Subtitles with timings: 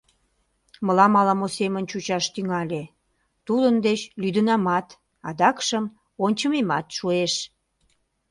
[0.85, 2.83] Мылам ала-мо семын чучаш тӱҥале:
[3.47, 4.87] тудын деч лӱдынамат,
[5.29, 5.85] адакшым
[6.25, 7.33] ончымемат шуэш.